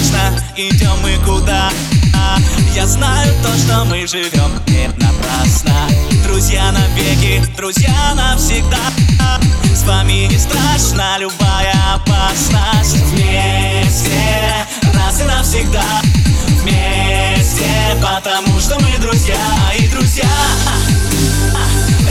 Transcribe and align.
точно 0.00 0.32
идем 0.56 0.96
мы 1.02 1.16
куда? 1.24 1.70
Я 2.74 2.86
знаю 2.86 3.32
то, 3.42 3.48
что 3.58 3.84
мы 3.84 4.06
живем 4.06 4.50
не 4.68 4.88
напрасно. 4.96 5.74
Друзья 6.24 6.72
навеки, 6.72 7.44
друзья 7.56 8.14
навсегда. 8.14 8.78
С 9.74 9.82
вами 9.84 10.26
не 10.26 10.38
страшна 10.38 11.18
любая 11.18 11.74
опасность. 11.94 12.96
Вместе, 13.10 14.66
раз 14.94 15.20
и 15.20 15.24
навсегда. 15.24 15.84
Вместе, 16.62 17.68
потому 18.00 18.58
что 18.60 18.78
мы 18.80 18.98
друзья 18.98 19.36
И 19.78 19.88
друзья. 19.88 20.28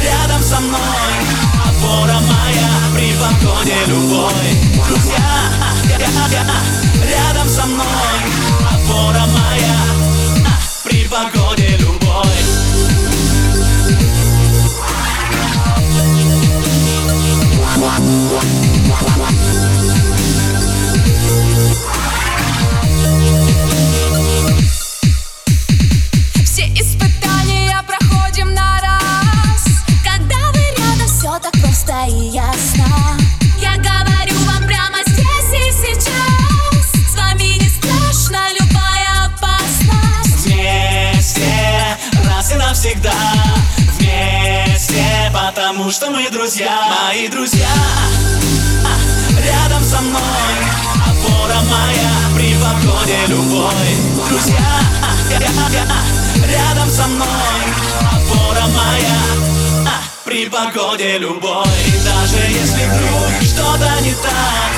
Рядом 0.02 0.42
со 0.42 0.60
мной 0.60 0.80
Опора 1.68 2.20
моя 2.20 2.70
при 2.94 3.14
подходе 3.14 3.76
любой. 3.88 4.34
Друзья, 4.88 5.52
рядом 5.98 6.89
со 7.60 7.66
мной. 7.66 7.86
Опора 8.72 9.26
моя 9.28 9.80
при 10.84 11.08
погоде 11.08 11.78
любой. 11.78 12.00
Все 17.76 18.69
потому 45.70 45.92
что 45.92 46.10
мы 46.10 46.28
друзья 46.32 46.72
Мои 46.90 47.28
друзья. 47.28 47.68
А, 48.84 49.40
Рядом 49.40 49.84
со 49.84 50.02
мной 50.02 50.20
Опора 50.96 51.62
моя 51.70 52.10
при 52.36 52.56
погоде 52.56 53.18
любой. 53.28 54.30
Друзья 54.30 54.58
а, 55.04 56.48
Рядом 56.48 56.90
со 56.90 57.06
мной 57.06 57.28
Опора 58.02 58.66
моя 58.66 59.22
а, 59.86 60.02
При 60.26 60.48
погоде 60.48 61.20
любой. 61.20 61.68
И 61.86 62.04
даже 62.04 62.38
если 62.48 62.86
вдруг 62.86 63.44
что-то 63.44 64.02
не 64.02 64.14
так 64.14 64.72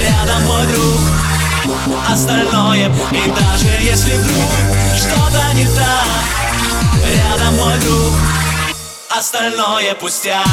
Рядом 0.00 0.46
мой 0.46 0.66
друг 0.68 1.00
остальное. 2.08 2.86
И 2.86 3.30
даже 3.30 3.82
если 3.82 4.14
вдруг 4.14 4.50
что-то 4.96 5.52
не 5.54 5.66
так 5.66 6.06
Рядом 7.04 7.56
мой 7.56 7.76
друг 7.80 8.37
Остальное 9.18 9.96
пустяк 9.96 10.46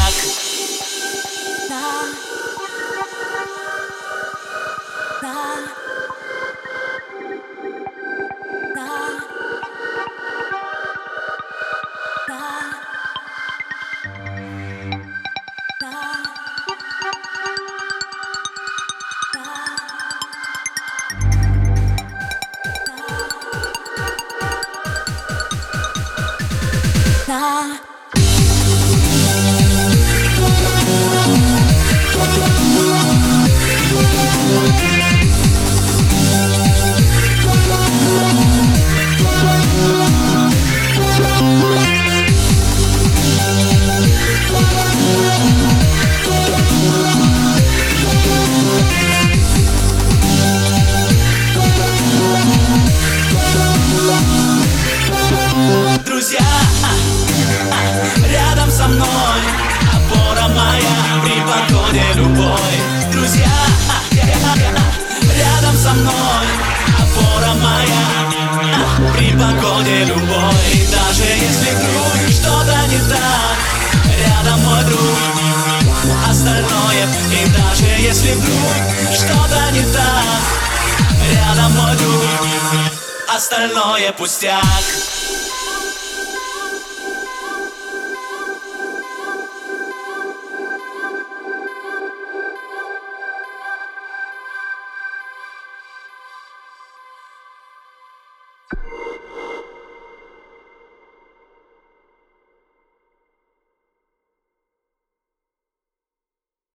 Да. 27.28 27.95
Мной 65.96 66.48
Опора 67.00 67.54
моя 67.56 68.26
при 69.14 69.32
погоде 69.32 70.06
любой 70.06 70.54
И 70.74 70.88
даже 70.92 71.24
если 71.24 71.72
вдруг 71.76 72.32
что-то 72.32 72.88
не 72.88 73.00
так 73.10 73.58
Рядом 74.28 74.60
мой 74.62 74.84
друг 74.84 75.18
Остальное 76.30 77.08
И 77.32 77.50
даже 77.52 77.86
если 78.02 78.34
вдруг 78.34 79.14
что-то 79.14 79.72
не 79.72 79.84
так 79.94 80.42
Рядом 81.34 81.72
мой 81.74 81.96
друг 81.96 82.24
Остальное 83.34 84.12
пустяк 84.14 85.15